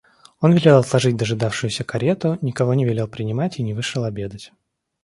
[0.39, 4.51] Он велел отложить дожидавшуюся карету, никого не велел принимать и не вышел обедать.